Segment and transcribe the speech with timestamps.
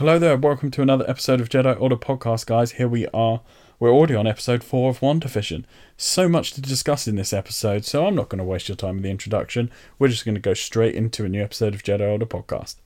[0.00, 2.72] Hello there, welcome to another episode of Jedi Order Podcast, guys.
[2.72, 3.42] Here we are.
[3.78, 5.66] We're already on episode 4 of One WandaVision.
[5.98, 8.94] So much to discuss in this episode, so I'm not going to waste your time
[8.94, 9.70] with the introduction.
[9.98, 12.76] We're just going to go straight into a new episode of Jedi Order Podcast.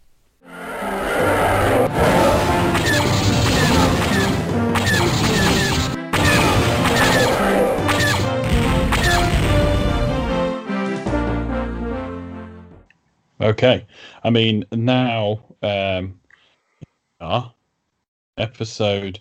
[13.40, 13.86] Okay,
[14.24, 16.18] I mean, now um,
[17.24, 17.52] are
[18.38, 19.20] episode.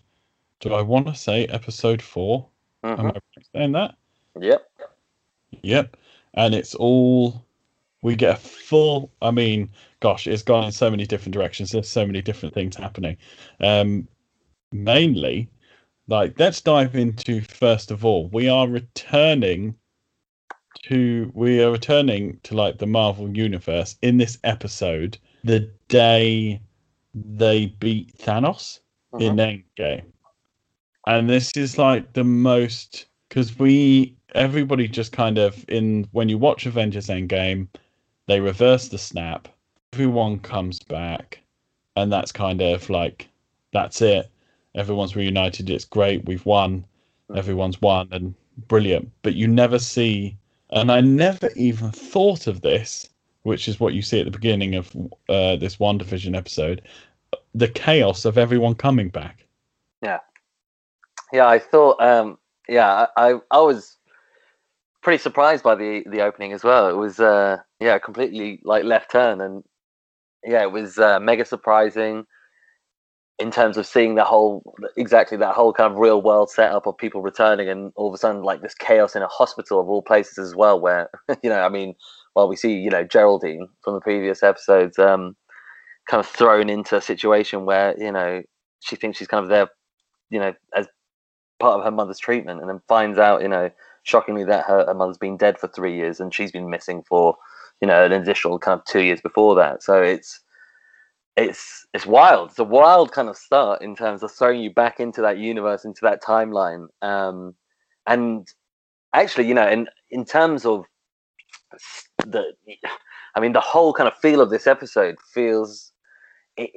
[0.59, 2.47] Do I want to say episode 4
[2.83, 3.13] Am I
[3.55, 3.95] saying that?
[4.39, 4.69] Yep.
[5.61, 5.97] Yep.
[6.33, 7.45] And it's all
[8.01, 9.11] we get a full.
[9.21, 9.69] I mean,
[10.01, 11.71] gosh, it's gone in so many different directions.
[11.71, 13.17] There's so many different things happening.
[13.61, 14.07] Um,
[14.71, 15.49] mainly,
[16.07, 18.27] like let's dive into first of all.
[18.29, 19.75] We are returning
[20.83, 25.17] to we are returning to like the Marvel universe in this episode.
[25.45, 26.61] The day
[27.13, 28.79] they beat Thanos
[29.19, 29.51] in uh-huh.
[29.79, 30.05] Endgame.
[31.05, 36.37] And this is like the most because we everybody just kind of in when you
[36.37, 37.67] watch Avengers Endgame,
[38.27, 39.47] they reverse the snap.
[39.93, 41.41] Everyone comes back,
[41.95, 43.27] and that's kind of like
[43.71, 44.29] that's it.
[44.75, 45.69] Everyone's reunited.
[45.69, 46.25] It's great.
[46.25, 46.85] We've won.
[47.29, 47.39] Uh-huh.
[47.39, 48.33] Everyone's won and
[48.67, 49.11] brilliant.
[49.21, 50.37] But you never see,
[50.69, 53.09] and I never even thought of this,
[53.43, 54.95] which is what you see at the beginning of
[55.29, 56.81] uh, this WandaVision episode,
[57.53, 59.45] the chaos of everyone coming back.
[60.01, 60.19] Yeah,
[61.31, 61.47] yeah.
[61.47, 62.01] I thought.
[62.01, 63.97] Um, yeah, I, I I was
[65.01, 66.89] pretty surprised by the the opening as well.
[66.89, 69.63] It was uh, yeah, completely like left turn, and
[70.43, 72.25] yeah, it was uh, mega surprising
[73.39, 76.97] in terms of seeing the whole exactly that whole kind of real world setup of
[76.97, 80.01] people returning, and all of a sudden like this chaos in a hospital of all
[80.01, 81.09] places as well, where
[81.43, 81.95] you know, I mean,
[82.35, 85.35] well, we see you know Geraldine from the previous episodes, um,
[86.07, 88.43] kind of thrown into a situation where you know
[88.83, 89.67] she thinks she's kind of there,
[90.29, 90.87] you know, as
[91.59, 93.69] part of her mother's treatment and then finds out, you know,
[94.03, 97.35] shockingly that her, her mother's been dead for three years and she's been missing for,
[97.81, 99.81] you know, an additional kind of two years before that.
[99.81, 100.41] So it's
[101.35, 102.49] it's it's wild.
[102.51, 105.85] It's a wild kind of start in terms of throwing you back into that universe,
[105.85, 106.87] into that timeline.
[107.01, 107.55] Um
[108.05, 108.45] and
[109.13, 110.83] actually, you know, in in terms of
[112.25, 112.53] the
[113.35, 115.91] I mean the whole kind of feel of this episode feels
[116.57, 116.69] it,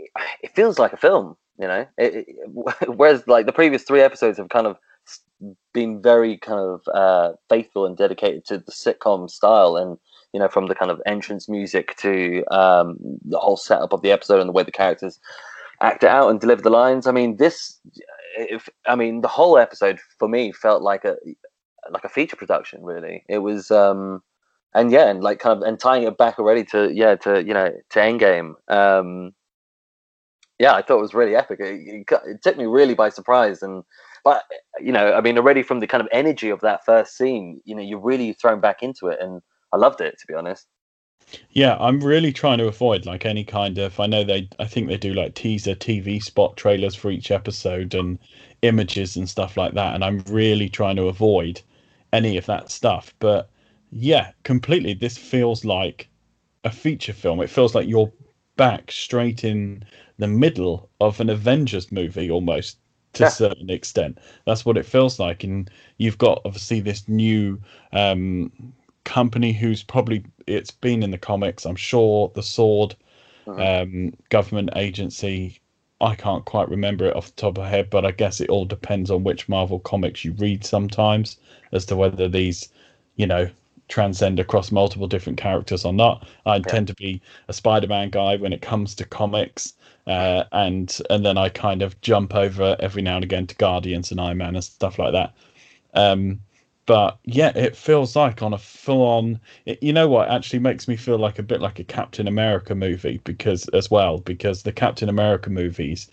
[0.43, 1.87] it feels like a film you know?
[1.99, 2.37] It, it,
[2.89, 4.79] whereas like the previous three episodes have kind of
[5.73, 9.99] been very kind of uh, faithful and dedicated to the sitcom style and
[10.33, 14.11] you know from the kind of entrance music to um, the whole setup of the
[14.11, 15.21] episode and the way the characters
[15.83, 17.07] act it out and deliver the lines.
[17.07, 17.79] I mean this
[18.39, 21.17] if i mean the whole episode for me felt like a
[21.91, 23.25] like a feature production really.
[23.29, 24.23] It was um
[24.77, 27.53] and yeah and like kind of and tying it back already to yeah to you
[27.53, 29.33] know to endgame um
[30.59, 31.61] yeah, I thought it was really epic.
[31.61, 33.85] It, it, it took me really by surprise, and
[34.25, 34.45] but
[34.81, 37.75] you know, I mean, already from the kind of energy of that first scene, you
[37.75, 39.43] know, you're really thrown back into it, and
[39.73, 40.67] I loved it to be honest.
[41.51, 43.99] Yeah, I'm really trying to avoid like any kind of.
[44.01, 44.49] I know they.
[44.59, 48.19] I think they do like teaser TV spot trailers for each episode and
[48.63, 49.95] images and stuff like that.
[49.95, 51.61] And I'm really trying to avoid
[52.13, 53.13] any of that stuff.
[53.19, 53.51] But
[53.91, 54.95] yeah, completely.
[54.95, 56.09] This feels like
[56.65, 57.41] a feature film.
[57.41, 58.13] It feels like you're
[58.57, 59.85] back straight in
[60.19, 62.79] the middle of an Avengers movie almost
[63.15, 63.29] to Yeah.
[63.29, 64.19] a certain extent.
[64.47, 65.45] That's what it feels like.
[65.45, 67.61] And you've got obviously this new
[67.93, 68.53] um,
[69.05, 71.65] company who's probably it's been in the comics.
[71.67, 72.97] I'm sure the S.W.O.R.D.
[73.47, 73.83] Mhm.
[74.09, 75.61] um, government agency.
[76.01, 78.51] I can't quite remember it off the top of my head, but I guess it
[78.51, 81.39] all depends on which Marvel comics you read sometimes
[81.73, 82.69] as to whether these,
[83.17, 83.49] you know,
[83.89, 86.27] transcend across multiple different characters or not.
[86.45, 89.75] I tend to be a Spider-Man guy when it comes to comics,
[90.07, 94.11] uh, and and then I kind of jump over every now and again to Guardians
[94.11, 95.35] and Iron Man and stuff like that.
[95.95, 96.41] Um,
[96.87, 99.41] but yeah, it feels like on a full-on.
[99.67, 100.31] It, you know what?
[100.31, 104.19] Actually, makes me feel like a bit like a Captain America movie because as well
[104.19, 106.09] because the Captain America movies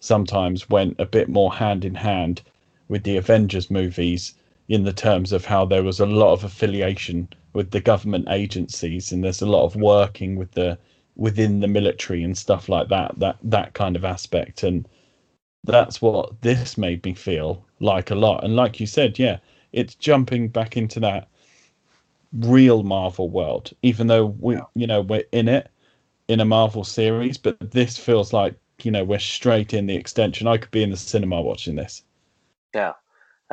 [0.00, 2.42] sometimes went a bit more hand in hand
[2.88, 4.34] with the Avengers movies
[4.68, 9.12] in the terms of how there was a lot of affiliation with the government agencies
[9.12, 10.78] and there's a lot of working with the
[11.16, 14.88] within the military and stuff like that that that kind of aspect and
[15.64, 18.44] that's what this made me feel like a lot.
[18.44, 19.38] And like you said, yeah,
[19.72, 21.28] it's jumping back into that
[22.32, 25.70] real Marvel world, even though we, you know, we're in it
[26.28, 30.46] in a Marvel series, but this feels like, you know, we're straight in the extension.
[30.46, 32.02] I could be in the cinema watching this.
[32.74, 32.92] Yeah.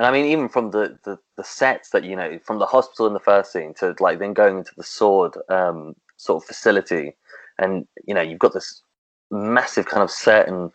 [0.01, 3.05] And I mean, even from the, the, the sets that, you know, from the hospital
[3.05, 5.37] in the first scene to like then going into the S.W.O.R.D.
[5.49, 7.15] um, sort of facility,
[7.59, 8.81] and, you know, you've got this
[9.29, 10.71] massive kind of set and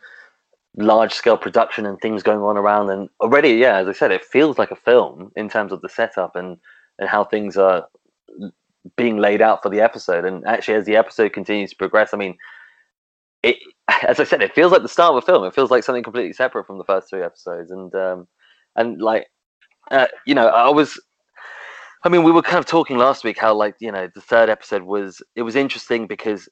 [0.77, 2.89] large scale production and things going on around.
[2.89, 5.89] And already, yeah, as I said, it feels like a film in terms of the
[5.89, 6.57] setup and,
[7.01, 7.89] and how things are
[8.97, 10.25] being laid out for the episode.
[10.25, 12.39] And actually, as the episode continues to progress, I mean,
[13.43, 13.57] it,
[14.07, 15.43] as I said, it feels like the start of a film.
[15.43, 17.73] It feels like something completely separate from the first three episodes.
[17.73, 18.29] And, um,
[18.77, 19.27] and like,
[19.91, 21.01] uh, you know, I was,
[22.05, 24.49] I mean, we were kind of talking last week how, like, you know, the third
[24.49, 26.49] episode was, it was interesting because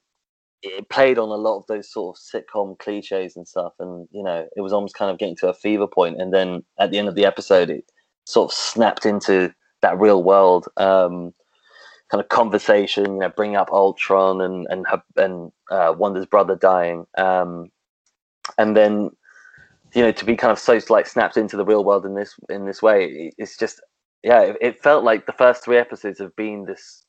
[0.61, 3.73] it played on a lot of those sort of sitcom cliches and stuff.
[3.79, 5.87] And, you know, it was almost kind of getting to a fever.
[5.97, 7.85] And then at the end of the episode, it
[8.25, 10.67] sort of snapped into that real world.
[10.77, 11.33] Um,
[12.09, 14.85] kind of conversation, you know, bring up Ultron and and
[15.15, 17.71] and uh, Wanda's brother dying, um,
[18.57, 19.11] and then
[19.95, 22.35] you know to be kind of so like snapped into the real world in this
[22.49, 23.81] in this way, it's just
[24.23, 27.03] yeah, it, it felt like the first three episodes have been this.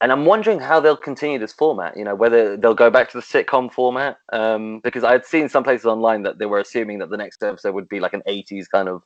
[0.00, 1.96] And I'm wondering how they'll continue this format.
[1.96, 5.64] You know, whether they'll go back to the sitcom format, um, because I'd seen some
[5.64, 8.68] places online that they were assuming that the next episode would be like an '80s
[8.70, 9.02] kind of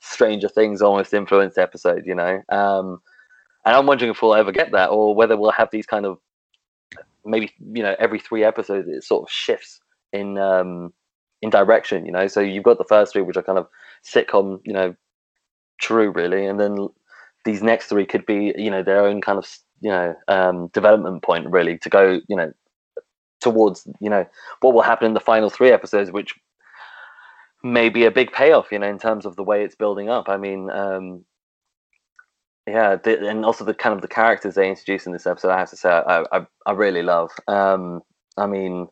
[0.00, 2.04] Stranger Things almost influenced episode.
[2.06, 3.02] You know, um,
[3.64, 6.18] and I'm wondering if we'll ever get that, or whether we'll have these kind of
[7.24, 9.80] maybe you know every three episodes it sort of shifts
[10.12, 10.92] in um,
[11.42, 12.06] in direction.
[12.06, 13.68] You know, so you've got the first three, which are kind of
[14.04, 14.94] sitcom, you know,
[15.80, 16.88] true really, and then
[17.44, 19.48] these next three could be you know their own kind of
[19.80, 22.52] you know um, development point really to go you know
[23.40, 24.26] towards you know
[24.60, 26.34] what will happen in the final three episodes, which
[27.62, 30.28] may be a big payoff, you know, in terms of the way it's building up.
[30.28, 31.24] I mean, um,
[32.66, 35.58] yeah, the, and also the kind of the characters they introduce in this episode, I
[35.58, 37.30] have to say, I I, I really love.
[37.48, 38.02] Um,
[38.36, 38.88] I mean,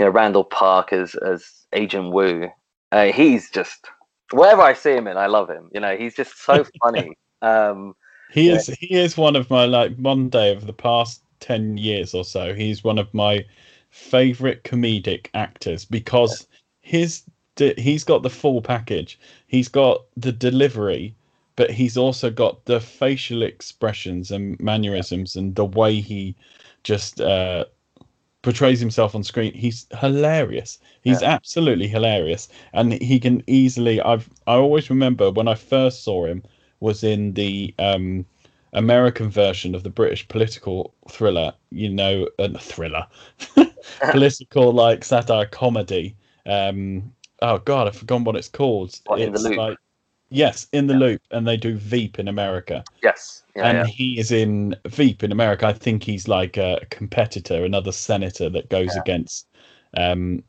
[0.00, 1.44] you know, Randall Park as as
[1.74, 2.48] Agent Woo.
[2.90, 3.86] uh, he's just
[4.32, 5.68] wherever I see him in, I love him.
[5.72, 7.16] You know, he's just so funny.
[7.42, 7.94] um,
[8.30, 12.24] he is he is one of my like Monday of the past ten years or
[12.24, 12.54] so.
[12.54, 13.44] He's one of my
[13.90, 16.46] favorite comedic actors because
[16.80, 17.22] his
[17.56, 19.18] he's got the full package.
[19.48, 21.14] He's got the delivery
[21.56, 26.34] but he's also got the facial expressions and mannerisms and the way he
[26.84, 27.66] just uh,
[28.42, 29.52] portrays himself on screen.
[29.52, 30.78] He's hilarious.
[31.02, 31.30] He's yeah.
[31.30, 34.00] absolutely hilarious, and he can easily.
[34.00, 36.42] I've I always remember when I first saw him
[36.80, 38.24] was in the um,
[38.72, 41.52] American version of the British political thriller.
[41.70, 43.06] You know, a uh, thriller,
[44.10, 46.16] political like satire comedy.
[46.46, 48.98] Um, oh God, I've forgotten what it's called.
[49.06, 49.78] What, it's like
[50.30, 51.00] Yes, in the yeah.
[51.00, 52.84] loop, and they do Veep in America.
[53.02, 53.84] Yes, yeah, and yeah.
[53.84, 55.66] he is in Veep in America.
[55.66, 59.48] I think he's like a competitor, another senator that goes against
[59.96, 60.42] um,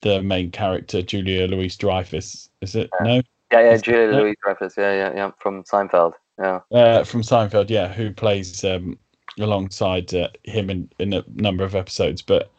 [0.00, 2.50] the main character, Julia Louis-Dreyfus.
[2.60, 3.22] Is it no?
[3.52, 4.74] Yeah, yeah, is Julia Louis-Dreyfus.
[4.76, 6.14] Yeah, yeah, yeah, from Seinfeld.
[6.38, 7.70] Yeah, uh, from Seinfeld.
[7.70, 8.98] Yeah, who plays um,
[9.38, 12.50] alongside uh, him in in a number of episodes, but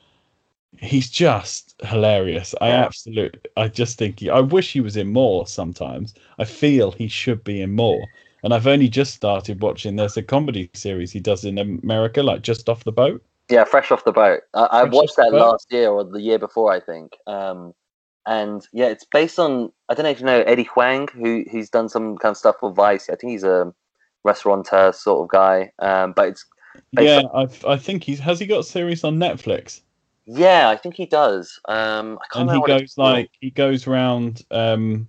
[0.78, 2.56] he's just hilarious.
[2.62, 6.14] I absolutely, I just think he, I wish he was in more sometimes.
[6.38, 8.06] I feel he should be in more.
[8.44, 9.96] And I've only just started watching.
[9.96, 13.22] There's a comedy series he does in America, like just off the boat.
[13.50, 14.42] Yeah, fresh off the boat.
[14.54, 17.18] I, I watched that last year or the year before, I think.
[17.28, 17.74] Um,
[18.26, 21.70] and yeah, it's based on I don't know if you know Eddie Huang, who who's
[21.70, 23.10] done some kind of stuff for Vice.
[23.10, 23.74] I think he's a
[24.24, 25.72] restaurateur sort of guy.
[25.80, 26.46] Um, but it's
[26.92, 27.50] yeah, on...
[27.66, 29.82] I I think he's has he got a series on Netflix.
[30.32, 31.60] Yeah, I think he does.
[31.68, 34.46] Um, and he goes like he goes around.
[34.52, 35.08] Um,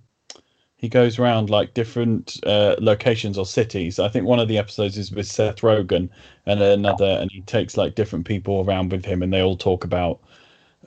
[0.77, 3.99] he goes around like different uh, locations or cities.
[3.99, 6.09] I think one of the episodes is with Seth Rogen,
[6.47, 9.83] and another, and he takes like different people around with him, and they all talk
[9.83, 10.19] about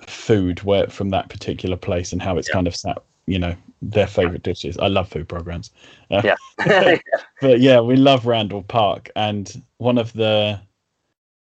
[0.08, 2.54] food where from that particular place and how it's yeah.
[2.54, 4.76] kind of sat, you know, their favorite dishes.
[4.78, 5.70] I love food programs.
[6.10, 6.96] Uh, yeah.
[7.40, 10.60] but yeah, we love Randall Park, and one of the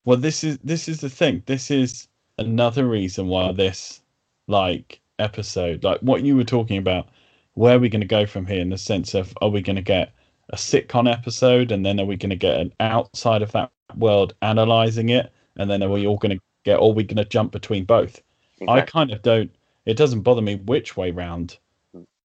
[0.03, 1.41] well, this is this is the thing.
[1.45, 2.09] This is
[2.45, 4.01] another reason why this
[4.47, 7.09] like episode, like what you were talking about,
[7.53, 9.75] where are we going to go from here in the sense of are we going
[9.75, 10.13] to get
[10.49, 14.33] a sitcom episode and then are we going to get an outside of that world
[14.41, 17.25] analyzing it and then are we all going to get or are we going to
[17.25, 18.21] jump between both?
[18.59, 18.81] Exactly.
[18.81, 19.51] I kind of don't.
[19.85, 21.57] It doesn't bother me which way round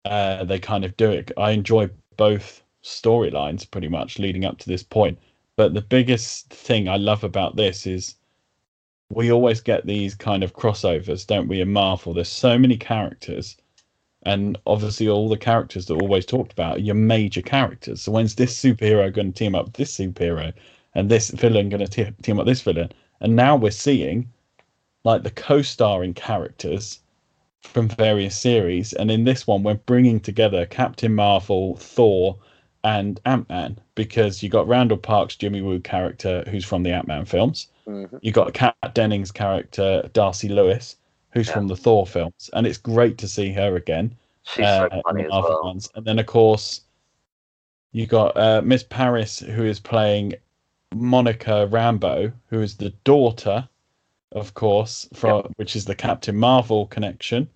[0.05, 1.31] uh, they kind of do it.
[1.37, 5.17] I enjoy both storylines pretty much leading up to this point.
[5.55, 8.15] But the biggest thing I love about this is
[9.09, 11.61] we always get these kind of crossovers, don't we?
[11.61, 13.55] In Marvel, there's so many characters,
[14.23, 18.01] and obviously all the characters that are always talked about are your major characters.
[18.01, 20.53] So when's this superhero going to team up with this superhero,
[20.95, 22.91] and this villain going to team up this villain?
[23.21, 24.31] And now we're seeing
[25.03, 26.99] like the co-starring characters
[27.61, 32.37] from various series, and in this one we're bringing together Captain Marvel, Thor,
[32.83, 37.07] and Ant Man because you got Randall Park's Jimmy Woo character who's from the Ant
[37.07, 37.67] Man films.
[37.87, 38.19] Mhm.
[38.21, 40.97] You got Kat Dennings' character Darcy Lewis
[41.31, 41.53] who's Yeah.
[41.53, 44.15] from the Thor films, and it's great to see her again.
[44.43, 45.63] She's uh, so funny as well.
[45.63, 45.89] ones.
[45.95, 46.81] And then of course
[47.91, 50.33] you got uh, Miss Parris who is playing
[50.93, 53.67] Monica Rambeau, who is the daughter,
[54.31, 57.49] of course, from which is the Captain Marvel connection.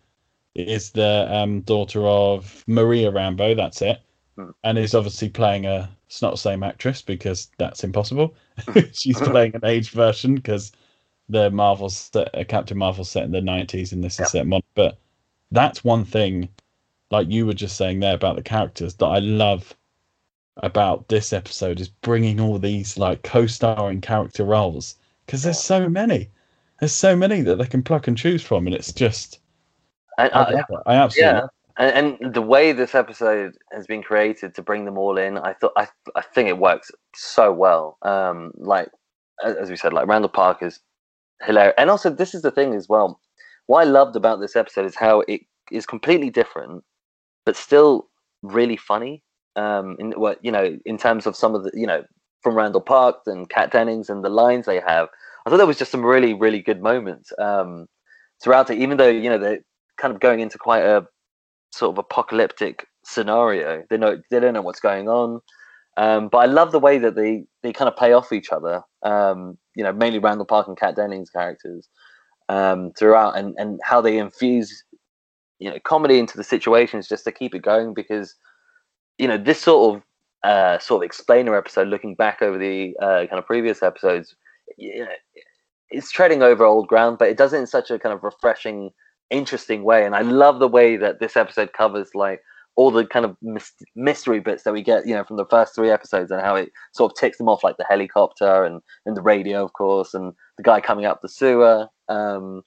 [0.56, 3.56] It is the um, daughter of Maria Rambeau.
[3.56, 4.02] That's it,
[4.36, 4.50] Hmm.
[4.64, 5.90] and is obviously playing a.
[6.10, 8.34] It's not the same actress because that's impossible.
[8.94, 10.72] She's playing an aged version because
[11.30, 14.66] the Marvel set, uh, Captain Marvel set in the nineties, and this is set modern.
[14.74, 14.98] But
[15.52, 16.50] that's one thing,
[17.12, 19.76] like you were just saying there about the characters that I love
[20.58, 26.30] about this episode is bringing all these like co-starring character roles because there's so many.
[26.80, 29.42] There's so many that they can pluck and choose from, and it's just
[30.18, 30.66] I love it.
[30.88, 31.48] I absolutely yeah,
[31.80, 35.54] and, and the way this episode has been created to bring them all in, I
[35.54, 37.98] thought I I think it works so well.
[38.02, 38.90] Um, like
[39.44, 40.82] as we said, like Randall Park is
[41.42, 43.22] hilarious, and also this is the thing as well.
[43.68, 46.84] What I loved about this episode is how it is completely different,
[47.46, 48.10] but still
[48.42, 49.24] really funny.
[49.56, 52.04] Um, in what you know, in terms of some of the you know
[52.42, 55.08] from Randall Park and Kat Dennings and the lines they have,
[55.46, 57.88] I thought there was just some really really good moments um,
[58.44, 58.80] throughout it.
[58.80, 59.60] Even though you know they're
[59.98, 61.08] kind of going into quite a
[61.72, 63.84] sort of apocalyptic scenario.
[63.90, 65.42] They know they don't know what's going on.
[65.98, 68.82] Um, but I love the way that they they kind of play off each other.
[69.04, 71.88] Um, you know, mainly Randall Park and Kat Dennings characters
[72.48, 74.84] um, throughout, and and how they infuse
[75.60, 78.36] you know comedy into the situations just to keep it going because
[79.18, 80.04] you know this sort of
[80.44, 84.36] uh, sort of explainer episode, looking back over the uh, kind of previous episodes,
[84.78, 85.12] you know,
[85.90, 88.92] it's treading over old ground, but it does it in such a kind of refreshing
[89.30, 92.42] interesting way and i love the way that this episode covers like
[92.80, 93.36] all the kind of
[93.94, 96.72] mystery bits that we get you know from the first three episodes and how it
[96.94, 100.34] sort of ticks them off like the helicopter and and the radio of course and
[100.56, 102.62] the guy coming up the sewer um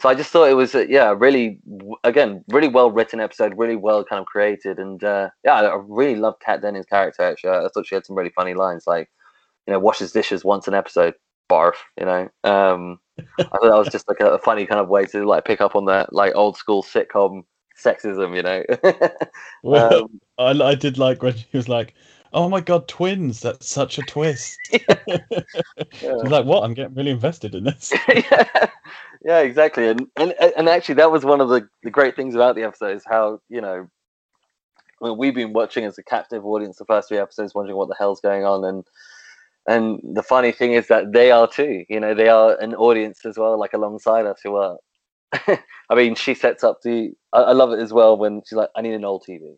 [0.00, 1.60] so i just thought it was a, yeah really
[2.02, 6.16] again really well written episode really well kind of created and uh yeah i really
[6.16, 7.50] love kat denning's character actually.
[7.50, 9.08] I thought she had some really funny lines like
[9.68, 11.14] you know washes dishes once an episode
[11.48, 15.04] barf you know um I thought that was just like a, funny kind of way
[15.06, 17.44] to like pick up on that like old school sitcom
[17.82, 18.64] sexism, you know.
[19.64, 20.04] Well,
[20.38, 21.94] um, I, I did like when she was like,
[22.32, 23.40] "Oh my god, twins!
[23.40, 26.64] That's such a twist." She's like, "What?
[26.64, 28.66] I'm getting really invested in this." yeah,
[29.24, 29.88] yeah, exactly.
[29.88, 32.96] And, and and actually, that was one of the, the great things about the episode
[32.96, 33.88] is how you know,
[35.00, 37.88] I mean, we've been watching as a captive audience the first three episodes, wondering what
[37.88, 38.84] the hell's going on, and
[39.66, 41.84] and the funny thing is that they are too.
[41.88, 44.76] You know, they are an audience as well, like alongside us who are.
[45.88, 47.12] I mean, she sets up the.
[47.32, 49.56] I, I love it as well when she's like, "I need an old TV,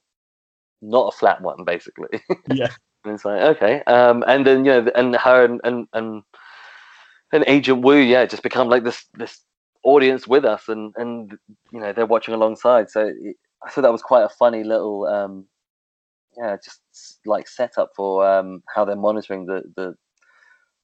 [0.82, 2.20] not a flat one, basically."
[2.52, 2.70] yeah,
[3.04, 3.82] And it's like, okay.
[3.86, 6.22] Um, and then, you know, and her and, and, and,
[7.32, 9.40] and Agent Woo, yeah, just become like this, this
[9.84, 11.32] audience with us and, and,
[11.72, 12.90] you know, they're watching alongside.
[12.90, 15.46] So it, I thought that was quite a funny little, um,
[16.38, 16.80] yeah, just
[17.26, 19.94] like setup for, um, how they're monitoring the, the,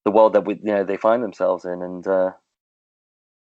[0.04, 1.82] the world that we, you know, they find themselves in.
[1.82, 2.32] And, uh,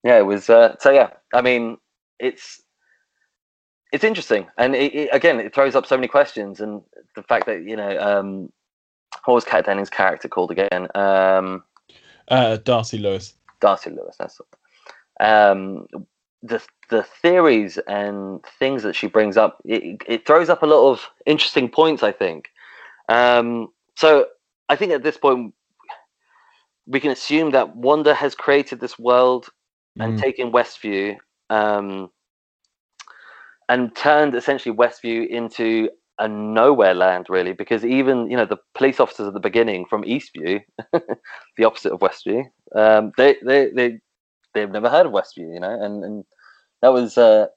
[0.03, 1.77] yeah, it was, uh, so yeah, I mean,
[2.19, 2.61] it's,
[3.91, 4.47] it's interesting.
[4.57, 6.81] And it, it, again, it throws up so many questions and
[7.15, 8.51] the fact that, you know, um,
[9.25, 10.87] what was Kat Dennings' character called again?
[10.95, 11.63] Um,
[12.27, 13.35] uh, Darcy Lewis.
[13.59, 14.15] Darcy Lewis.
[14.17, 14.39] That's
[15.19, 15.87] um,
[16.43, 19.59] the the theories and things that she brings up.
[19.65, 22.03] It, it throws up a lot of interesting points.
[22.03, 22.49] I think.
[23.09, 24.27] Um, so
[24.69, 25.53] I think at this point
[26.87, 29.49] we can assume that Wanda has created this world
[29.99, 30.21] and Mm.
[30.21, 31.17] taken Westview
[31.49, 32.09] um,
[33.69, 38.99] and turned essentially Westview into a nowhere land, really, because even you know the police
[38.99, 40.61] officers at the beginning from Eastview,
[41.57, 42.43] the opposite of Westview,
[42.75, 43.99] um, they they they
[44.53, 46.25] they've never heard of Westview, you know, and and
[46.83, 47.47] that was uh,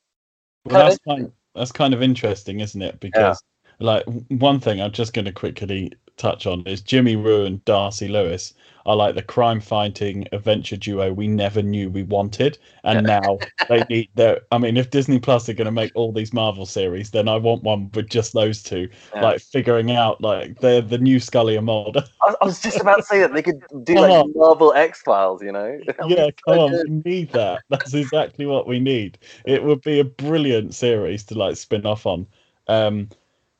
[0.65, 3.01] Well, Kind of that's kind that's kind of interesting, isn't it?
[3.01, 3.43] Because
[3.81, 8.09] like one thing, I'm just going to quickly touch on is Jimmy Woo and Darcy
[8.09, 8.55] Lewis
[8.87, 13.37] are like the crime fighting adventure duo we never knew we wanted, and now
[13.69, 14.41] they need their.
[14.53, 17.37] I mean, if Disney Plus are going to make all these Marvel series, then I
[17.37, 19.23] want one with just those two, Yeah.
[19.23, 22.05] like figuring out like they're the new Scully and Mulder.
[22.23, 24.33] I, I was just about to say that they could do Come like on.
[24.37, 25.79] Marvel X Files, you know?
[26.07, 26.87] yeah, come so on, good.
[26.89, 27.63] we need that.
[27.69, 29.19] That's exactly what we need.
[29.47, 32.27] It would be a brilliant series to like spin off on.
[32.69, 33.09] Um,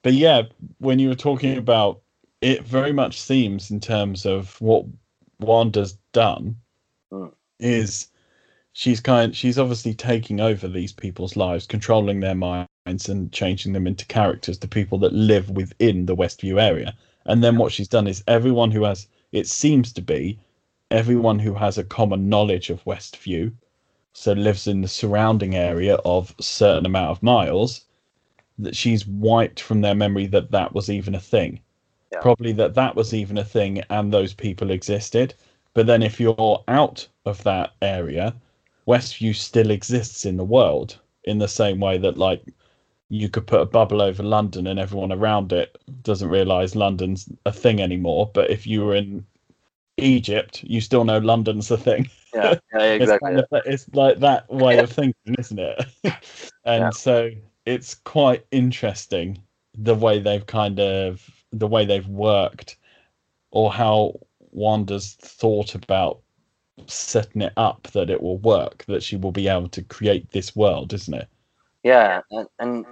[0.03, 0.43] but yeah,
[0.79, 2.03] when you were talking about
[2.41, 4.85] it, very much seems in terms of what
[5.41, 6.57] Wanda's done
[7.13, 7.33] Mm.
[7.61, 8.09] is
[8.73, 9.35] she's kind.
[9.35, 14.59] She's obviously taking over these people's lives, controlling their minds, and changing them into characters,
[14.59, 16.97] the people that live within the Westview area.
[17.27, 20.39] And then what she's done is everyone who has, it seems to be,
[20.91, 23.53] everyone who has a common knowledge of Westview,
[24.13, 27.85] so lives in the surrounding area of a certain amount of miles,
[28.59, 31.61] that she's wiped from their memory that that was even a thing.
[32.13, 32.21] Yeah.
[32.21, 35.35] Probably that that was even a thing and those people existed.
[35.75, 38.35] But then if you're out of that area,
[38.87, 42.43] Westview still exists in the world in the same way that like
[43.09, 47.53] you could put a bubble over London and everyone around it doesn't realize London's a
[47.53, 48.31] thing anymore.
[48.33, 49.27] But if you were in
[49.97, 52.09] Egypt, you still know London's a thing.
[52.35, 53.31] Yeah, yeah It's, exactly.
[53.35, 55.85] kind of, it's like that way of thinking, isn't it?
[56.65, 56.91] and Yeah.
[56.91, 57.31] so
[57.65, 59.43] it's quite interesting
[59.79, 62.77] the way they've kind of the way they've worked
[63.51, 64.19] or how
[64.53, 66.21] Wanda's thought about
[66.87, 70.55] setting it up that it will work, that she will be able to create this
[70.55, 71.29] world, isn't it?
[71.83, 72.87] Yeah, and, and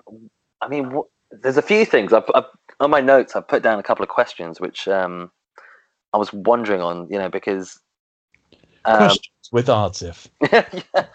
[0.60, 0.92] I mean,
[1.30, 2.44] there's a few things I've, I've
[2.80, 3.36] on my notes.
[3.36, 5.30] I've put down a couple of questions which um,
[6.12, 7.78] I was wondering on, you know, because
[8.84, 9.68] um, Questions with
[10.52, 11.06] yeah,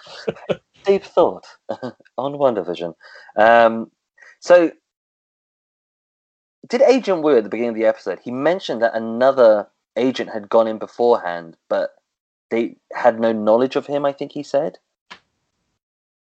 [0.86, 1.46] deep thought
[2.18, 2.94] on WandaVision.
[3.38, 3.92] Um,
[4.40, 4.72] so,
[6.70, 8.20] did Agent Woo at the beginning of the episode?
[8.24, 11.96] He mentioned that another agent had gone in beforehand, but
[12.50, 14.06] they had no knowledge of him.
[14.06, 14.78] I think he said.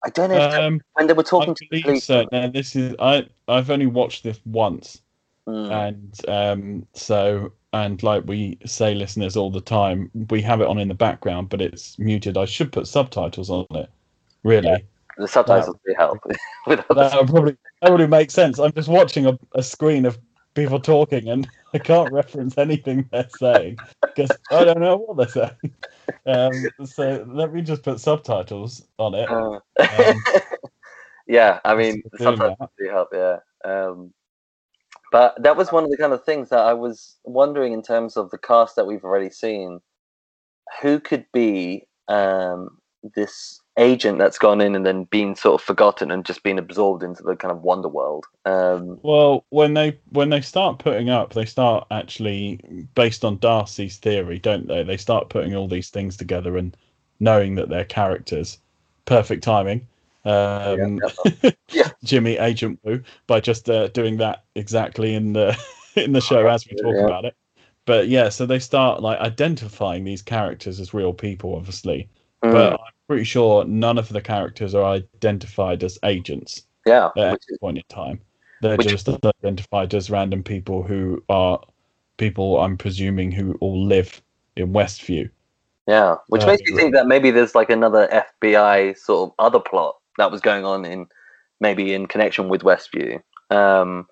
[0.06, 2.04] I don't know if that- Um, when they were I talking to the police.
[2.04, 2.28] so.
[2.32, 5.02] Now this is I I've only watched this once.
[5.48, 10.68] Mm, and um so and like we say listeners all the time we have it
[10.68, 13.90] on in the background but it's muted i should put subtitles on it
[14.44, 14.86] really
[15.18, 16.18] the subtitles do help.
[16.68, 20.18] that would probably that would make sense i'm just watching a, a screen of
[20.54, 23.78] people talking and i can't reference anything they're saying
[24.14, 25.74] because i don't know what they're saying
[26.26, 30.24] um so let me just put subtitles on it Uh, Um,
[31.28, 33.10] yeah, I mean, the subtitles do help.
[33.14, 34.14] Yeah, um,
[35.12, 38.18] but that was one of the kind of things that I was wondering in terms
[38.18, 39.80] of the cast that we've already seen.
[40.82, 42.78] Who could be um,
[43.16, 47.04] this agent that's gone in and then been sort of forgotten and just been absorbed
[47.04, 48.26] into the kind of wonder world?
[48.46, 53.98] Um, Well, when they when they start putting up, they start actually based on Darcy's
[53.98, 54.84] theory, don't they?
[54.84, 56.76] They start putting all these things together and
[57.20, 58.60] knowing that they're characters.
[59.06, 59.88] Perfect timing.
[60.26, 61.00] Um,
[61.70, 61.90] Yeah.
[62.04, 65.58] Jimmy Agent Woo by just uh, doing that exactly in the
[65.96, 67.02] in the show as we talk Yeah.
[67.02, 67.36] about it.
[67.86, 72.10] But yeah, so they start like identifying these characters as real people, obviously.
[72.44, 77.40] mm, But I'm pretty sure none of the characters are identified as agents yeah, at
[77.50, 78.20] any point in time.
[78.62, 81.60] They're which- just identified as random people who are
[82.18, 84.22] people I'm presuming who all live
[84.56, 85.30] in Westview.
[85.88, 89.60] Yeah, which Uh, makes me think that maybe there's like another FBI sort of other
[89.60, 91.08] plot that was going on in
[91.60, 93.22] maybe in connection with Westview.
[93.50, 94.08] Um,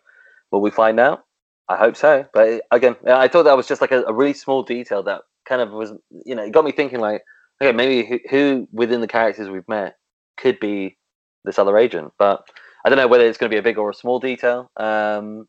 [0.51, 1.23] will we find out?
[1.69, 2.25] I hope so.
[2.33, 5.61] But again, I thought that was just like a, a really small detail that kind
[5.61, 5.93] of was,
[6.25, 7.23] you know, it got me thinking like,
[7.61, 9.97] okay, maybe who, who within the characters we've met
[10.37, 10.97] could be
[11.45, 12.11] this other agent.
[12.17, 12.47] But
[12.83, 14.71] I don't know whether it's going to be a big or a small detail.
[14.77, 15.47] Um,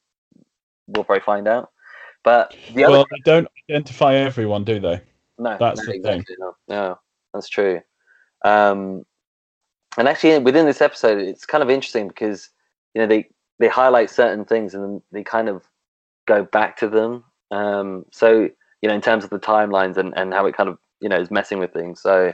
[0.86, 1.70] we'll probably find out.
[2.24, 5.00] But the other Well, they don't identify everyone, do they?
[5.38, 6.24] no, That's no, the thing.
[6.38, 6.98] No, no,
[7.34, 7.80] that's true.
[8.44, 9.04] Um,
[9.98, 12.50] and actually, within this episode, it's kind of interesting because
[12.94, 15.64] you know they they highlight certain things and then they kind of
[16.26, 17.24] go back to them.
[17.50, 18.48] Um, so
[18.80, 21.20] you know, in terms of the timelines and and how it kind of you know
[21.20, 22.00] is messing with things.
[22.00, 22.32] So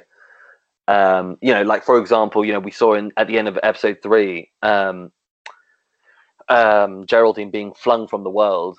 [0.88, 3.59] um, you know, like for example, you know, we saw in at the end of
[3.62, 5.12] episode three, um,
[6.48, 8.78] um, Geraldine being flung from the world,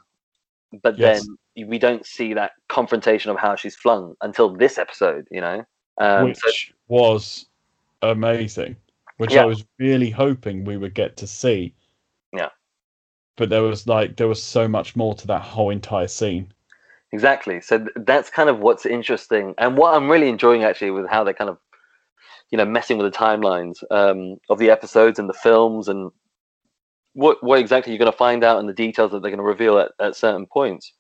[0.82, 1.25] but Yes.
[1.56, 5.28] then we don't see that confrontation of how she's flung until this episode.
[5.30, 5.63] You know,
[5.99, 7.45] um, Which so was
[8.02, 8.75] amazing.
[9.17, 9.43] Which Yeah.
[9.43, 11.75] I was really hoping we would get to see.
[12.34, 12.49] Yeah.
[13.36, 16.52] But there was like there was so much more to that whole entire scene.
[17.12, 17.60] Exactly.
[17.62, 21.24] So th- that's kind of what's interesting, and what I'm really enjoying actually with how
[21.24, 21.58] they're kind of,
[22.52, 26.12] you know, messing with the timelines um, of the episodes and the films, and
[27.13, 29.43] what what exactly you're going to find out and the details that they're going to
[29.43, 30.93] reveal at, at certain points.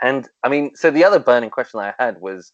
[0.00, 2.52] And I mean, so the other burning question I had was,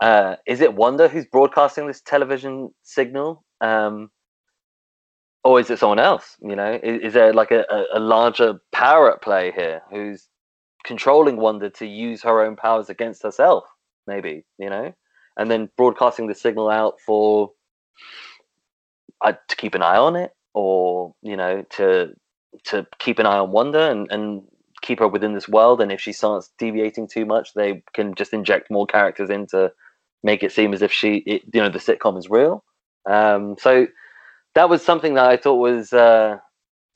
[0.00, 4.10] uh, is it Wanda who's broadcasting this television signal, um,
[5.42, 6.36] or is it someone else?
[6.40, 10.28] You know, is, is there like a, a larger power at play here who's
[10.84, 13.64] controlling Wanda to use her own powers against herself?
[14.06, 14.94] Maybe you know,
[15.36, 17.52] and then broadcasting the signal out for
[19.20, 22.14] uh, to keep an eye on it, or you know, to
[22.64, 24.42] to keep an eye on Wanda and, and
[24.82, 25.80] keep her within this world.
[25.80, 29.72] And if she starts deviating too much, they can just inject more characters in to
[30.22, 32.64] make it seem as if she, it, you know, the sitcom is real.
[33.08, 33.86] Um, so
[34.54, 36.38] that was something that I thought was, uh,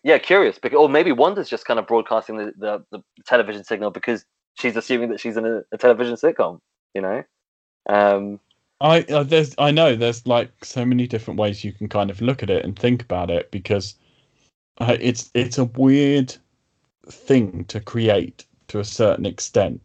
[0.05, 0.59] yeah, curious.
[0.59, 4.77] Because, or maybe Wanda's just kind of broadcasting the, the, the television signal because she's
[4.77, 6.61] assuming that she's in a, a television sitcom.
[6.95, 7.25] You know.
[7.89, 8.41] Um,
[8.81, 12.21] I uh, there's I know there's like so many different ways you can kind of
[12.21, 13.95] look at it and think about it because
[14.79, 16.37] uh, it's it's a weird
[17.07, 19.85] thing to create to a certain extent,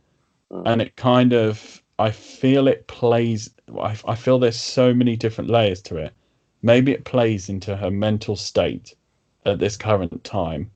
[0.52, 0.64] Mm.
[0.66, 3.50] and it kind of I feel it plays.
[3.82, 6.14] I, I feel there's so many different layers to it.
[6.62, 8.94] Maybe it plays into her mental state
[9.46, 10.72] at this current time,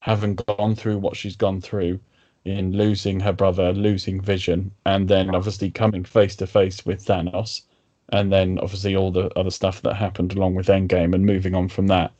[0.00, 2.00] having gone through what she's gone through
[2.44, 7.62] in losing her brother, losing Vision, and then obviously coming face to face with Thanos,
[8.10, 11.68] and then obviously all the other stuff that happened along with Endgame and moving on
[11.68, 12.12] from that.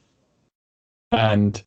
[1.12, 1.62] And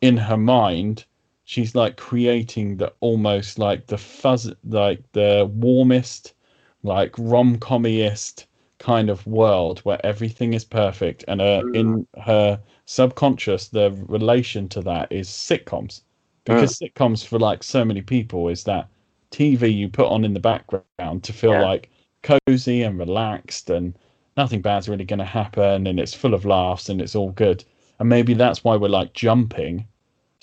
[0.00, 1.04] in her mind,
[1.44, 6.34] she's like creating the almost like the fuzz, like the warmest,
[6.82, 8.46] like rom comiest
[8.78, 14.80] kind of world where everything is perfect, and uh, in her subconscious, the relation to
[14.82, 16.02] that is sitcoms
[16.44, 18.88] because sitcoms for like so many people is that
[19.30, 21.60] TV you put on in the background to feel Yeah.
[21.60, 21.90] like
[22.22, 23.94] cozy and relaxed and
[24.36, 27.64] nothing bad's really going to happen and it's full of laughs and it's all good.
[27.98, 29.86] And maybe that's why we're like jumping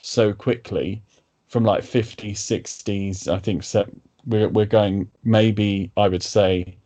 [0.02, 1.02] so quickly
[1.48, 3.28] from like 50s, 60s.
[3.28, 3.88] I think se-
[4.26, 6.78] we're we're going maybe I would say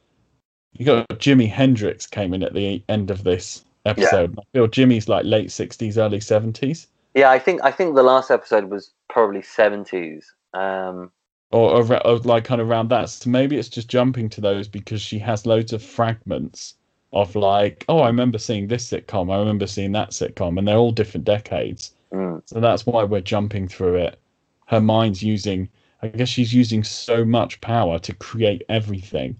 [0.73, 4.38] you got Jimi Hendrix came in at the end of this episode.
[4.38, 6.88] I feel Jimmy's like late 60s, early 70s.
[7.15, 10.34] yeah, I think I think the last episode was probably seventies.
[10.53, 11.12] Um,
[11.51, 13.10] or, or, or like kind of around that.
[13.10, 16.75] So maybe it's just jumping to those because she has loads of fragments
[17.13, 20.77] of like, oh, I remember seeing this sitcom, I remember seeing that sitcom, and they're
[20.77, 21.93] all different decades.
[22.13, 24.19] mm, So that's why we're jumping through it.
[24.67, 25.69] Her mind's using,
[26.01, 29.39] I guess she's using so much power to create everything.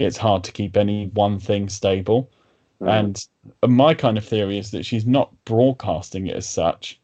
[0.00, 2.30] It's hard to keep any one thing stable.
[2.80, 3.26] mm, And
[3.68, 7.00] my kind of theory is that she's not broadcasting it as such.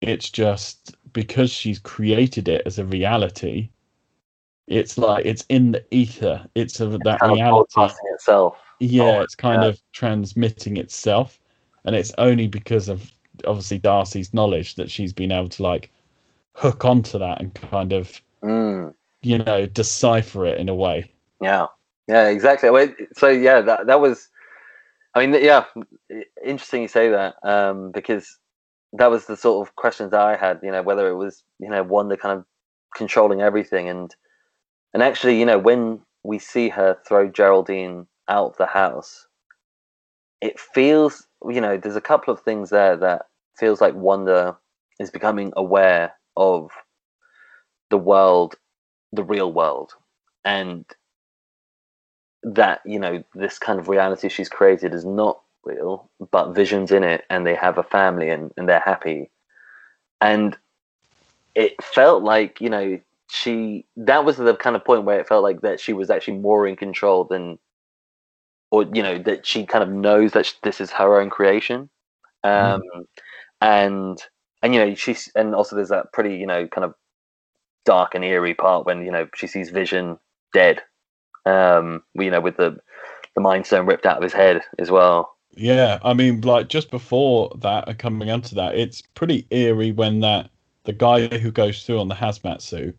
[0.00, 3.70] It's just because she's created it as a reality.
[4.66, 6.46] It's like it's in the ether.
[6.54, 7.74] It's of that kind reality.
[7.74, 8.56] broadcasting itself.
[8.80, 9.68] Yeah, Oh, it's kind yeah.
[9.68, 11.38] of transmitting itself,
[11.84, 13.12] and it's only because of
[13.46, 15.90] obviously Darcy's knowledge that she's been able to like
[16.54, 18.94] hook onto that and kind of Mm.
[19.22, 21.12] you know decipher it in a way.
[21.40, 21.66] Yeah,
[22.08, 22.68] yeah, exactly.
[23.16, 24.28] So yeah, that that was.
[25.14, 25.64] I mean, yeah,
[26.44, 28.38] interesting you say that um, because
[28.94, 30.60] that was the sort of questions that I had.
[30.62, 32.44] You know, whether it was you know Wanda kind of
[32.96, 34.14] controlling everything, and
[34.94, 39.26] and actually, you know, when we see her throw Geraldine out of the house,
[40.40, 43.22] it feels you know there's a couple of things there that
[43.58, 44.56] feels like Wanda
[44.98, 46.70] is becoming aware of
[47.90, 48.56] the world,
[49.12, 49.92] the real world,
[50.44, 50.84] and
[52.42, 57.04] that you know this kind of reality she's created is not real but visions in
[57.04, 59.30] it and they have a family and, and they're happy.
[60.20, 60.56] And
[61.54, 63.00] it felt like you know
[63.30, 66.38] she that was the kind of point where it felt like that she was actually
[66.38, 67.58] more in control than
[68.70, 71.88] or you know that she kind of knows that this is her own creation.
[72.44, 72.82] Um
[73.60, 74.18] and
[74.62, 76.94] and you know she's and also there's that pretty you know kind of
[77.84, 80.18] dark and eerie part when you know she sees vision
[80.52, 80.82] dead
[81.46, 82.78] um you know with the
[83.34, 86.90] the mind stone ripped out of his head as well Yeah, I mean, like just
[86.90, 90.50] before that coming onto that, it's pretty eerie when that
[90.84, 92.96] the guy who goes through on the hazmat suit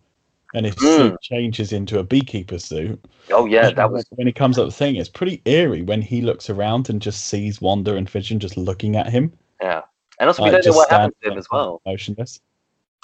[0.54, 0.96] and his Mm.
[0.96, 3.04] suit changes into a beekeeper suit.
[3.32, 4.96] oh yeah that was when he comes up the thing.
[4.98, 8.96] It's pretty eerie when he looks around and just sees Wanda and Vision just looking
[8.96, 9.34] at him.
[9.62, 9.82] yeah
[10.20, 12.40] and also we like, don't know what happens to him as well motionless.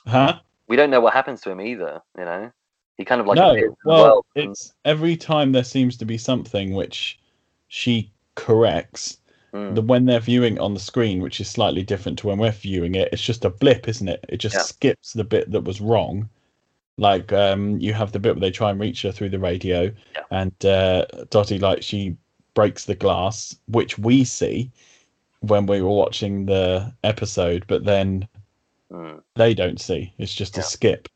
[0.08, 0.40] Huh?
[0.68, 2.52] we don't know what happens to him either you know
[3.00, 3.76] he kind of like no.
[3.86, 7.18] Well, it's every time there seems to be something which
[7.70, 9.20] she corrects.
[9.54, 9.74] Mm.
[9.76, 12.96] The when they're viewing on the screen, which is slightly different to when we're viewing
[12.96, 14.26] it, it's just a blip, isn't it?
[14.28, 14.62] It just Yeah.
[14.64, 16.30] skips the bit that was wrong.
[16.98, 19.84] Like um, you have the bit where they try and reach her through the radio,
[20.16, 20.24] Yeah.
[20.32, 22.18] and uh, Dottie like she
[22.54, 24.70] breaks the glass, which we see
[25.40, 28.28] when we were watching the episode, but then
[28.92, 29.22] Mm.
[29.36, 30.12] they don't see.
[30.18, 30.64] It's just Yeah.
[30.64, 31.08] a skip.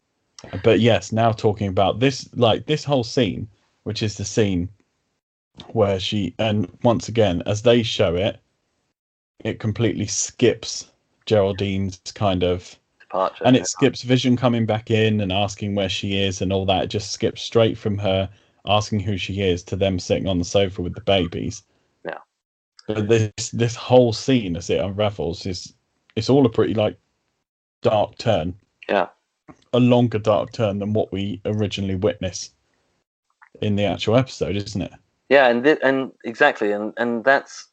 [0.63, 3.47] But yes, now talking about this, like this whole scene,
[3.83, 4.69] which is the scene
[5.71, 8.39] where she, and once again, as they show it,
[9.43, 10.89] it completely skips
[11.25, 13.43] Geraldine's kind of Departure.
[13.45, 16.85] and it skips Vision coming back in and asking where she is and all that.
[16.85, 18.29] It just skips straight from her
[18.65, 21.63] asking who she is to them sitting on the sofa with the babies.
[22.05, 22.17] Yeah.
[22.87, 25.73] But this this whole scene as it unravels is
[26.15, 26.97] it's all a pretty like
[27.81, 28.55] dark turn.
[28.87, 29.09] Yeah.
[29.73, 32.53] A longer dark turn than what we originally witnessed
[33.61, 34.93] in the actual episode, isn't it?
[35.29, 37.67] Yeah, and thi- and exactly, and and that's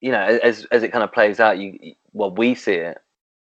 [0.00, 2.98] you know as as it kind of plays out, you well we see it,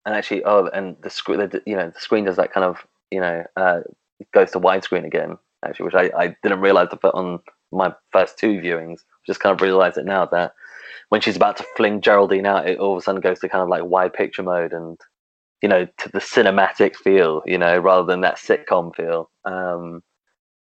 [0.05, 3.21] and actually oh, and the screen, you know, the screen does that kind of you
[3.21, 3.81] know uh,
[4.35, 8.39] goes to widescreen again, actually, which I I didn't realize the fir- on my first
[8.39, 10.55] two viewings, just kind of realized it now that
[11.09, 13.63] when she's about to fling Geraldine out, it all of a sudden goes to kind
[13.63, 14.99] of like wide picture mode and
[15.63, 19.31] you know to the cinematic feel, you know, rather than that sitcom feel.
[19.45, 20.03] Um,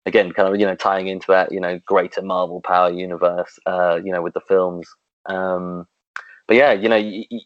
[0.05, 3.99] again, kind of you know tying into that you know greater Marvel Power universe, uh,
[4.03, 4.87] you know, with the films.
[5.27, 5.85] Um,
[6.47, 7.39] but yeah, you know, y- y-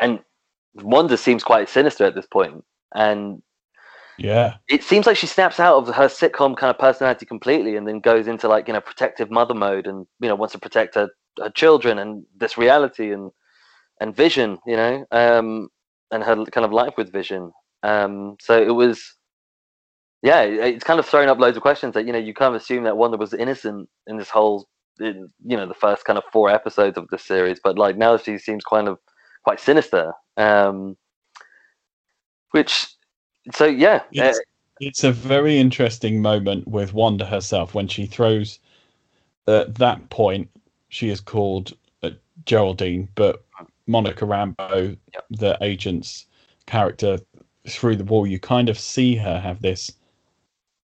[0.00, 0.20] and
[0.74, 2.64] Wanda seems quite sinister at this point,
[2.94, 3.42] and
[4.18, 4.58] Yeah.
[4.68, 8.00] it seems like she snaps out of her sitcom kind of personality completely, and then
[8.00, 11.08] goes into like you know protective mother mode, and you know wants to protect her
[11.40, 13.30] her children and this reality and
[14.00, 15.68] and Vision, you know, um,
[16.10, 17.52] and her kind of life with Vision.
[17.82, 19.14] Um, so it was
[20.22, 22.54] yeah, it- it's kind of throwing up loads of questions that you know you kind
[22.54, 24.68] of assume that Wanda was innocent in this whole,
[24.98, 28.16] in, you know, the first kind of four episodes of the series, but like now
[28.16, 28.98] she seems kind of
[29.44, 30.12] quite sinister.
[30.36, 30.96] Um,
[32.50, 32.86] which,
[33.54, 34.42] so yeah, It's, uh,
[34.80, 38.58] it's a very interesting moment with Wanda herself when she throws.
[39.46, 40.50] At that point,
[40.88, 42.10] she is called uh,
[42.44, 43.44] Geraldine, but
[43.86, 45.24] Monica Rambeau, Yep.
[45.30, 46.26] the agent's
[46.66, 47.18] character,
[47.68, 49.92] through the wall, you kind of see her have this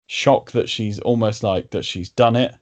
[0.08, 2.56] shock that she's almost like that she's done it.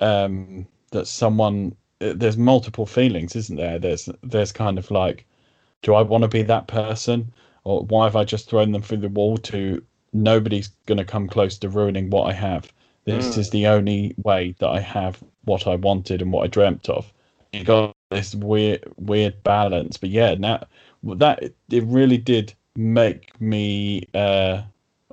[0.00, 3.78] Um, that someone uh, there's multiple feelings, isn't there?
[3.78, 5.24] There's there's kind of like,
[5.82, 7.32] do I want to be that person,
[7.64, 11.28] or why have I just thrown them through the wall to nobody's going to come
[11.28, 12.72] close to ruining what I have.
[13.04, 13.38] This Mm.
[13.38, 17.12] is the only way that I have what I wanted and what I dreamt of.
[17.52, 20.66] You got this weird, weird balance, but yeah, now
[21.02, 24.62] that it really did make me, uh,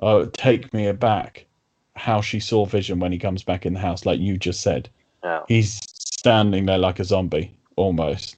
[0.00, 1.46] uh, take me aback
[1.94, 4.88] how she saw Vision when he comes back in the house, like you just said.
[5.22, 5.42] yeah.
[5.46, 8.36] He's standing there like a zombie almost,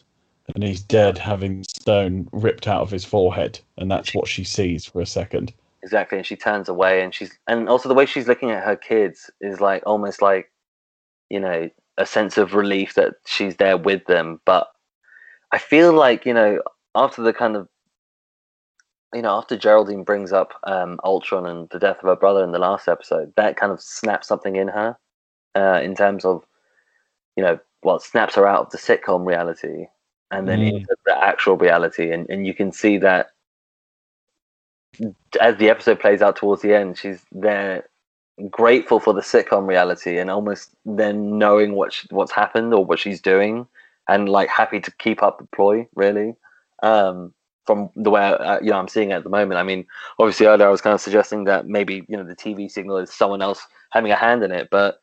[0.54, 4.84] and he's dead, having stone ripped out of his forehead, and that's what she sees
[4.86, 5.52] for a second.
[5.82, 8.76] exactly and she turns away and she's and also the way she's looking at her
[8.76, 10.50] kids is like almost like
[11.28, 14.68] you know a sense of relief that she's there with them but
[15.52, 16.60] i feel like you know
[16.94, 17.68] after the kind of
[19.14, 22.52] you know after geraldine brings up um ultron and the death of her brother in
[22.52, 24.96] the last episode that kind of snaps something in her
[25.54, 26.44] uh in terms of
[27.36, 29.86] you know well snaps her out of the sitcom reality
[30.30, 30.76] and then Mm.
[30.76, 33.28] into the actual reality and, and you can see that
[35.40, 37.88] as the episode plays out towards the end, she's there
[38.50, 42.98] grateful for the sitcom reality and almost then knowing what she, what's happened or what
[42.98, 43.66] she's doing
[44.08, 46.34] and like happy to keep up the ploy really
[46.82, 47.32] um
[47.64, 49.58] from the way uh, you know I'm seeing it at the moment.
[49.58, 49.86] I mean
[50.18, 53.12] obviously earlier I was kind of suggesting that maybe you know the TV signal is
[53.12, 54.98] someone else having a hand in it but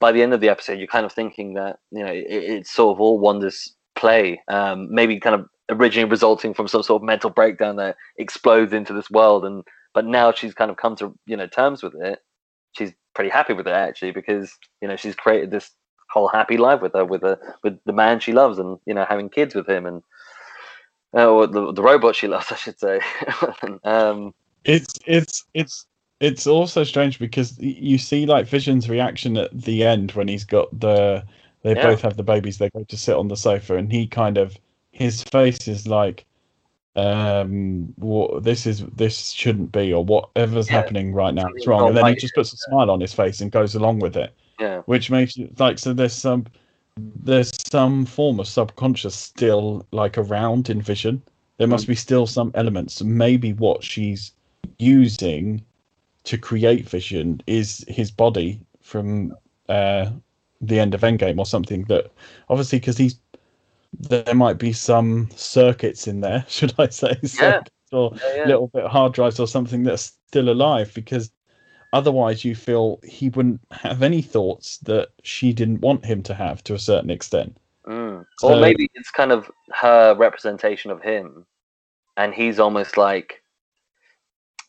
[0.00, 2.72] by the end of the episode you're kind of thinking that you know it, it's
[2.72, 7.06] sort of all Wanda's play um maybe kind of originally resulting from some sort of
[7.06, 9.62] mental breakdown that explodes into this world and
[9.94, 12.18] but now she's kind of come to you know terms with it
[12.72, 15.70] she's pretty happy with it actually because you know she's created this
[16.10, 19.06] whole happy life with her with a with the man she loves and you know
[19.08, 20.02] having kids with him and
[21.14, 23.00] uh, or the, the robot she loves i should say
[23.84, 25.86] um It's it's it's
[26.20, 30.68] it's also strange because you see like Vision's reaction at the end when he's got
[30.78, 31.24] the
[31.62, 31.88] they Yeah.
[31.90, 32.58] both have the babies.
[32.58, 34.56] They go to sit on the sofa, and he kind of
[34.92, 36.24] his face is like,
[36.96, 40.76] um, what this is this shouldn't be, or whatever's Yeah.
[40.76, 41.88] happening right now is wrong.
[41.88, 44.34] And then he just puts a smile on his face and goes along with it,
[44.60, 45.92] yeah which makes it like so.
[45.92, 46.46] There's some
[46.96, 51.22] there's some form of subconscious still like around in Vision.
[51.58, 53.02] There must be still some elements.
[53.02, 54.32] Maybe what she's
[54.78, 55.62] using
[56.24, 59.32] to create Vision is his body from
[59.68, 60.10] uh,
[60.60, 61.84] the end of Endgame or something.
[61.84, 62.10] That
[62.50, 63.18] obviously because he's
[63.98, 68.46] there might be some circuits in there, should I say, circuits or yeah, yeah.
[68.46, 71.30] little bit hard drives or something that's still alive because
[71.92, 76.64] otherwise you feel he wouldn't have any thoughts that she didn't want him to have
[76.64, 77.56] to a certain extent.
[77.86, 78.24] Mm.
[78.38, 81.44] So- or maybe it's kind of her representation of him
[82.16, 83.42] and he's almost like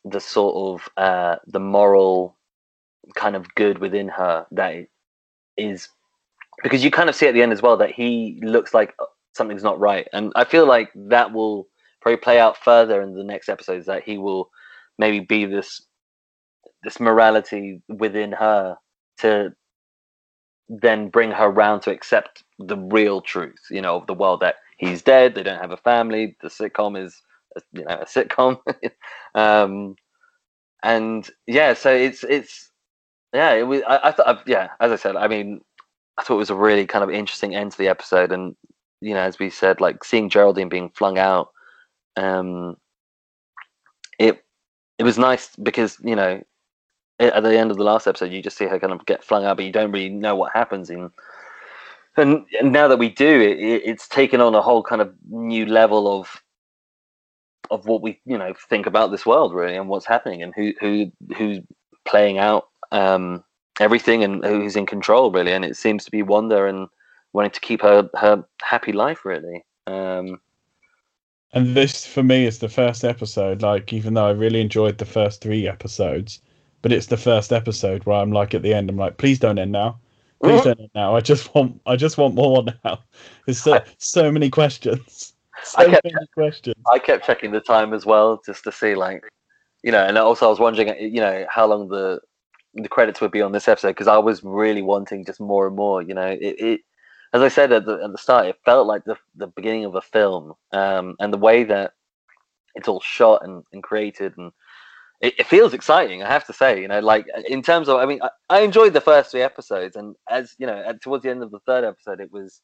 [0.05, 2.35] the sort of uh, the moral
[3.15, 4.87] kind of good within her that
[5.57, 5.89] is
[6.61, 8.93] because you kind of see at the end as well that he looks like
[9.33, 11.67] something's not right, and I feel like that will
[12.01, 14.49] probably play out further in the next episodes that he will
[14.97, 15.81] maybe be this
[16.83, 18.75] this morality within her
[19.17, 19.53] to
[20.69, 24.55] then bring her around to accept the real truth, you know, of the world that
[24.77, 27.21] he's dead, they don't have a family, the sitcom is,
[27.71, 28.59] you know, a sitcom,
[29.35, 29.95] um,
[30.83, 32.71] and yeah, so it's it's
[33.33, 33.81] yeah, it was.
[33.87, 35.61] I, I thought, yeah, as I said, I mean,
[36.17, 38.55] I thought it was a really kind of interesting end to the episode, and
[39.03, 41.51] you know, as we said, like seeing Geraldine being flung out,
[42.15, 42.77] um,
[44.19, 44.43] it
[44.97, 46.41] it was nice because you know
[47.19, 49.45] at the end of the last episode, you just see her kind of get flung
[49.45, 50.89] out, but you don't really know what happens.
[50.89, 51.11] In
[52.17, 55.65] and, and now that we do, it, it's taken on a whole kind of new
[55.65, 56.41] level of
[57.71, 60.73] of what we you know think about this world really, and what's happening, and who
[60.79, 61.59] who who's
[62.05, 63.43] playing out um,
[63.79, 65.53] everything, and who's in control really.
[65.53, 66.87] And it seems to be Wanda and
[67.33, 69.65] wanting to keep her her happy life really.
[69.87, 70.39] Um,
[71.53, 73.61] and this for me is the first episode.
[73.61, 76.41] Like, even though I really enjoyed the first three episodes,
[76.81, 79.59] but it's the first episode where I'm like at the end, I'm like, please don't
[79.59, 79.99] end now.
[80.43, 81.15] Please don't end now.
[81.15, 82.99] I just want I just want more now.
[83.45, 85.33] There's so, I, so many questions.
[85.63, 86.75] So I kept, many questions.
[86.91, 89.23] I kept checking the time as well just to see like
[89.83, 92.19] you know, and also I was wondering you know, how long the
[92.73, 95.75] the credits would be on this episode because I was really wanting just more and
[95.75, 96.27] more, you know.
[96.27, 96.81] It, it
[97.33, 99.95] as I said at the at the start, it felt like the the beginning of
[99.95, 100.53] a film.
[100.71, 101.93] Um and the way that
[102.75, 104.51] it's all shot and, and created and
[105.21, 106.21] it, it, feels exciting.
[106.21, 108.91] I have to say, you know, like in terms of, I mean, I, I enjoyed
[108.91, 112.19] the first three episodes, and as you know, towards the end of the third episode,
[112.19, 112.61] it was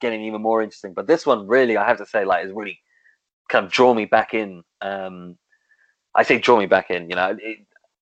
[0.00, 0.94] getting even more interesting.
[0.94, 2.80] But this one, really, I have to say, like, is really
[3.50, 4.62] kind of draw me back in.
[4.80, 5.36] Um,
[6.14, 7.10] I say draw me back in.
[7.10, 7.58] You know, it,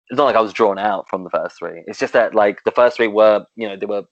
[0.10, 1.84] it's not like I was drawn out from the first three.
[1.88, 4.04] It's just that like the first three were, you know, they were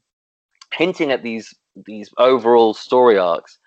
[0.74, 1.54] hinting at these
[1.86, 3.58] these overall story arcs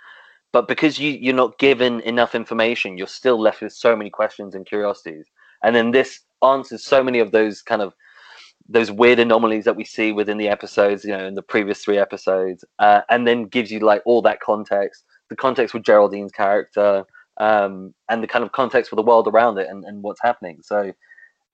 [0.53, 4.55] but because you you're not given enough information you're still left with so many questions
[4.55, 5.27] and curiosities
[5.63, 7.95] and then this answers so many of those kind of
[8.69, 11.99] those weird anomalies that we see within the episodes, you know, in the previous three
[11.99, 17.05] episodes, uh, and then gives you like all that context, the context with Geraldine's character,
[17.39, 20.59] um, and the kind of context for the world around it and, and what's happening.
[20.63, 20.93] So,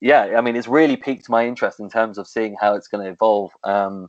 [0.00, 3.04] yeah, I mean, it's really piqued my interest in terms of seeing how it's going
[3.04, 4.08] to evolve um,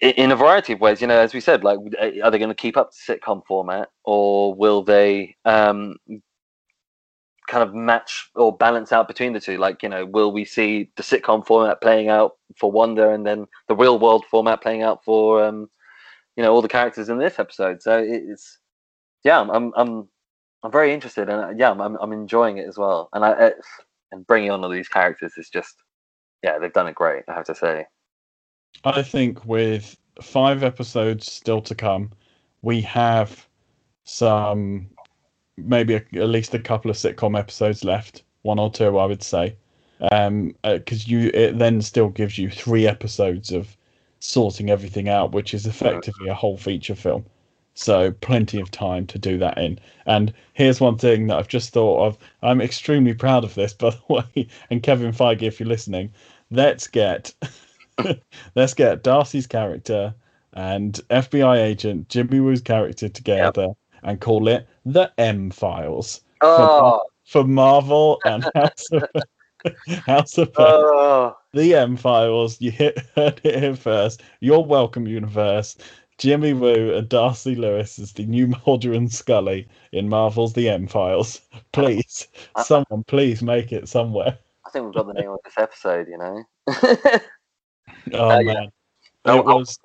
[0.00, 1.00] in, a variety of ways.
[1.00, 1.78] You know, as we said, like,
[2.22, 5.96] are they going to keep up the sitcom format, or will they um,
[7.48, 9.58] kind of match or balance out between the two?
[9.58, 13.46] Like, you know, will we see the sitcom format playing out for Wanda and then
[13.68, 15.68] the real world format playing out for, um,
[16.36, 17.82] you know, all the characters in this episode?
[17.82, 18.58] So it's,
[19.24, 20.08] yeah, I'm, I'm,
[20.64, 23.08] I'm very interested, and uh, yeah, I'm, I'm enjoying it as well.
[23.12, 23.52] And I,
[24.12, 25.74] and bringing on all these characters is just,
[26.42, 27.24] yeah, they've done it great.
[27.28, 27.86] I have to say.
[28.84, 32.10] I think with five episodes still to come,
[32.62, 33.46] we have
[34.04, 34.88] some
[35.56, 39.22] maybe a, at least a couple of sitcom episodes left, one or two, I would
[39.22, 39.56] say,
[39.98, 43.76] because um, uh, you it then still gives you three episodes of
[44.20, 47.24] sorting everything out, which is effectively a whole feature film.
[47.74, 49.78] So plenty of time to do that in.
[50.06, 52.18] And here's one thing that I've just thought of.
[52.42, 54.48] I'm extremely proud of this, by the way.
[54.70, 56.12] And Kevin Feige, if you're listening,
[56.50, 57.34] let's get
[58.54, 60.14] let's get Darcy's character
[60.54, 67.02] and FBI agent Jimmy Woo's character together yep and call it the M Files oh.
[67.24, 69.04] for, for, Marvel and House of,
[70.06, 71.36] House of oh.
[71.52, 72.60] The M Files.
[72.60, 74.22] You hit, heard it here first.
[74.40, 75.76] You're welcome, universe.
[76.18, 80.86] Jimmy Woo and Darcy Lewis is the new Mulder and Scully in Marvel's The M
[80.86, 81.40] Files.
[81.72, 82.28] Please,
[82.62, 84.38] someone, please make it somewhere.
[84.66, 86.06] I think we've got the name of this episode.
[86.08, 87.18] You know.
[88.12, 88.70] Oh uh, man,
[89.24, 89.34] yeah.
[89.34, 89.78] it was.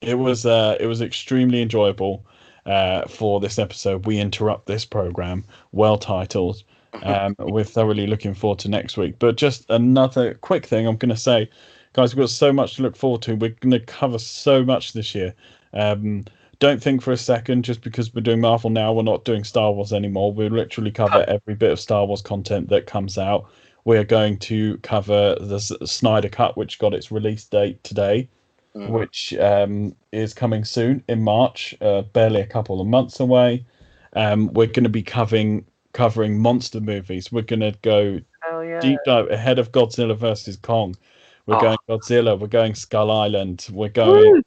[0.00, 0.46] It was.
[0.46, 2.26] Uh, it was extremely enjoyable
[2.66, 4.06] uh, for this episode.
[4.06, 6.62] We interrupt this program, well titled.
[7.04, 9.18] Um, we're thoroughly looking forward to next week.
[9.18, 11.48] But just another quick thing I'm going to say,
[11.94, 13.34] guys, we've got so much to look forward to.
[13.34, 15.34] We're going to cover so much this year.
[15.72, 16.26] Um,
[16.58, 19.72] don't think for a second just because we're doing Marvel now, we're not doing Star
[19.72, 20.32] Wars anymore.
[20.32, 23.50] We literally cover every bit of Star Wars content that comes out.
[23.84, 28.28] We're going to cover the Snyder Cut, which got its release date today
[28.74, 28.88] mm.
[28.88, 33.64] which um, is coming soon in March, uh, barely a couple of months away.
[34.14, 37.30] Um, we're going to be covering covering monster movies.
[37.30, 38.18] We're going to go
[38.62, 38.80] yeah.
[38.80, 40.94] deep dive ahead of Godzilla versus Kong.
[41.46, 41.60] We're oh.
[41.60, 42.38] going Godzilla.
[42.38, 43.66] We're going Skull Island.
[43.70, 44.42] We're going Woo!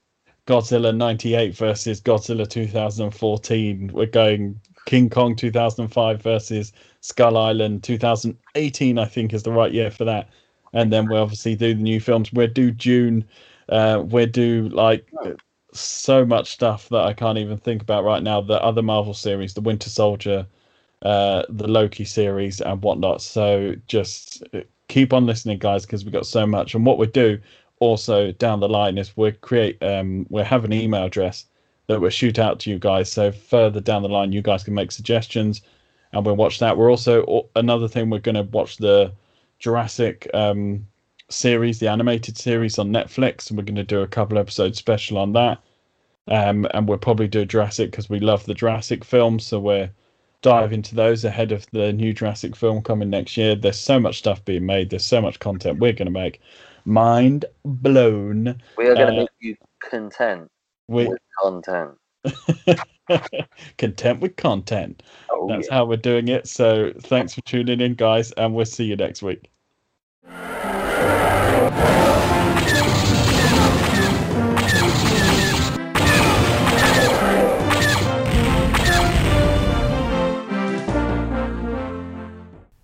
[0.48, 3.92] Godzilla '98 versus Godzilla 2014.
[3.94, 6.72] We're going King Kong 2005 versus
[7.02, 10.30] Skull Island 2018, I think is the right year for that.
[10.74, 12.32] And then we'll obviously do the new films.
[12.32, 13.26] We'll do Dune.
[13.70, 15.10] Uh, we'll do like
[15.74, 18.42] so much stuff that I can't even think about right now.
[18.42, 20.48] The other Marvel series, the Winter Soldier,
[21.02, 23.22] uh, the Loki series, and whatnot.
[23.22, 26.76] So just uh, keep on listening, guys, because we've got so much.
[26.76, 27.40] And what we do
[27.80, 31.46] also down the line is we create, um, we have an email address
[31.88, 33.12] that we'll shoot out to you guys.
[33.12, 35.62] So further down the line, you guys can make suggestions,
[36.12, 36.78] and we'll watch that.
[36.78, 39.12] We're also another thing we're going to watch the
[39.60, 40.88] Jurassic um,
[41.30, 45.18] series, the animated series on Netflix, and we're going to do a couple episodes special
[45.18, 45.60] on that.
[46.28, 49.92] Um, and we'll probably do Jurassic because we love the Jurassic films, so we're
[50.42, 53.56] dive into those ahead of the new Jurassic film coming next year.
[53.56, 54.90] There's so much stuff being made.
[54.90, 56.40] There's so much content we're going to make.
[56.86, 58.62] Mind blown.
[58.78, 60.52] We are going to uh, make you content
[60.88, 61.08] we...
[61.08, 61.98] with content.
[63.78, 65.04] content with content.
[65.30, 65.76] Oh, That's yeah.
[65.76, 66.48] how we're doing it.
[66.48, 69.50] So thanks for tuning in, guys, and we'll see you next week.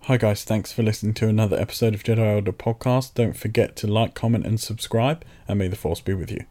[0.05, 3.13] Hi guys, thanks for listening to another episode of Jedi Order Podcast.
[3.13, 6.43] Don't forget to like, comment, and subscribe, and may the Force be with you.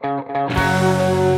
[0.00, 1.37] Música